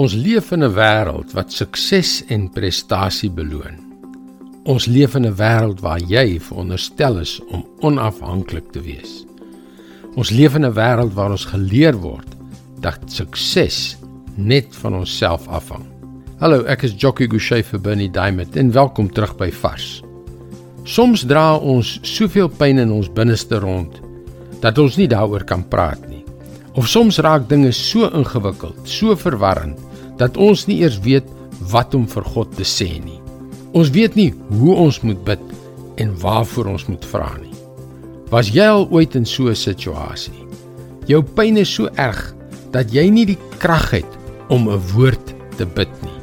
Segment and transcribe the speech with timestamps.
[0.00, 3.76] Ons leef in 'n wêreld wat sukses en prestasie beloon.
[4.64, 9.26] Ons leef in 'n wêreld waar jy veronderstel is om onafhanklik te wees.
[10.16, 12.28] Ons leef in 'n wêreld waar ons geleer word
[12.80, 13.96] dat sukses
[14.36, 15.84] net van onsself afhang.
[16.38, 20.02] Hallo, ek is Jockey Gouchee vir Bernie Diamond en welkom terug by Vars.
[20.84, 24.00] Soms dra ons soveel pyn in ons binneste rond
[24.60, 26.24] dat ons nie daaroor kan praat nie.
[26.74, 29.89] Of soms raak dinge so ingewikkeld, so verwarrend
[30.20, 31.26] dat ons nie eers weet
[31.72, 33.18] wat om vir God te sê nie.
[33.76, 35.42] Ons weet nie hoe ons moet bid
[36.02, 37.54] en waarvoor ons moet vra nie.
[38.30, 40.46] Was jy al ooit in so 'n situasie?
[41.06, 42.34] Jou pyn is so erg
[42.70, 44.18] dat jy nie die krag het
[44.48, 46.20] om 'n woord te bid nie.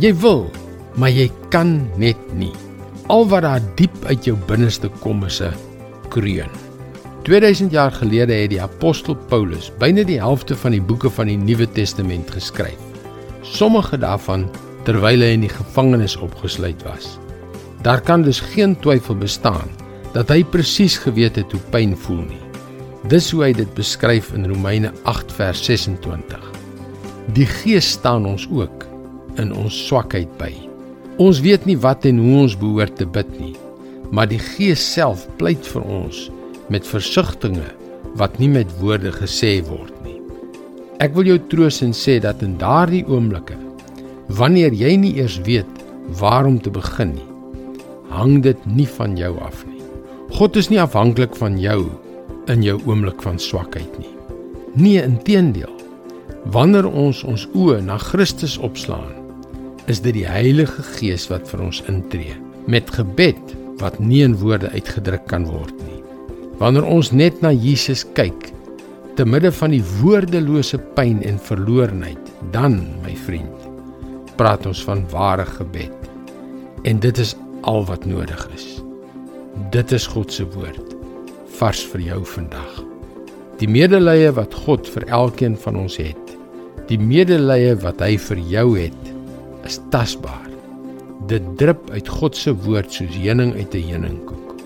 [0.00, 0.50] Jy wil,
[0.96, 2.52] maar jy kan net nie.
[3.08, 5.54] Al wat daar diep uit jou binneste kom is 'n
[6.08, 6.50] kreun.
[7.24, 11.36] 2000 jaar gelede het die apostel Paulus byna die helfte van die boeke van die
[11.36, 12.91] Nuwe Testament geskryf.
[13.42, 14.46] Sommige daarvan
[14.86, 17.16] terwyl hy in die gevangenis opgesluit was.
[17.82, 19.70] Daar kan dus geen twyfel bestaan
[20.14, 22.42] dat hy presies geweet het hoe pyn voel nie.
[23.10, 26.50] Dis hoe hy dit beskryf in Romeine 8 vers 26.
[27.34, 28.86] Die Gees staan ons ook
[29.42, 30.52] in ons swakheid by.
[31.22, 33.54] Ons weet nie wat en hoe ons behoort te bid nie,
[34.12, 36.28] maar die Gees self pleit vir ons
[36.70, 37.74] met versigtings
[38.20, 40.01] wat nie met woorde gesê word nie.
[41.02, 43.56] Ek wil jou troos en sê dat in daardie oomblikke
[44.38, 45.80] wanneer jy nie eers weet
[46.20, 47.26] waar om te begin nie,
[48.12, 49.82] hang dit nie van jou af nie.
[50.36, 51.80] God is nie afhanklik van jou
[52.52, 54.12] in jou oomblik van swakheid nie.
[54.78, 55.74] Nee, inteendeel.
[56.54, 59.10] Wanneer ons ons oë na Christus opslaan,
[59.90, 62.38] is dit die Heilige Gees wat vir ons intree
[62.70, 65.98] met gebed wat nie in woorde uitgedruk kan word nie.
[66.62, 68.52] Wanneer ons net na Jesus kyk,
[69.16, 73.68] te midde van die woordelose pyn en verlorenheid, dan, my vriend,
[74.40, 76.08] praat ons van ware gebed.
[76.88, 77.34] En dit is
[77.68, 78.66] al wat nodig is.
[79.74, 80.96] Dit is God se woord
[81.58, 82.78] vars vir jou vandag.
[83.60, 86.32] Die medelee wat God vir elkeen van ons het,
[86.88, 89.10] die medelee wat hy vir jou het,
[89.68, 90.48] is tasbaar.
[91.30, 94.56] Dit drup uit God se woord soos heuning uit 'n heuningkoek.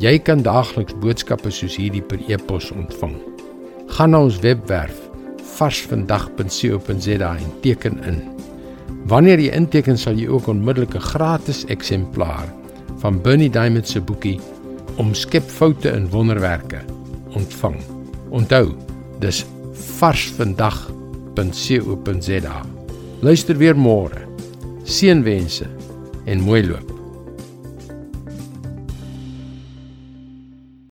[0.00, 3.31] Jy kan daagliks boodskappe soos hierdie per e-pos ontvang.
[3.92, 4.96] Gaan na ons webwerf
[5.58, 8.22] varsvandag.co.za en teken in.
[9.10, 12.48] Wanneer jy inteken, sal jy ook onmiddellik 'n gratis eksemplaar
[13.02, 14.40] van Bernie Diamond se boekie
[14.96, 16.80] Omskep foute in wonderwerke
[17.34, 17.76] ontvang.
[18.30, 18.74] Onthou,
[19.18, 19.46] dis
[19.98, 22.62] varsvandag.co.za.
[23.20, 24.18] Luister weer môre.
[24.84, 25.66] Seënwense
[26.24, 26.91] en mooi loop.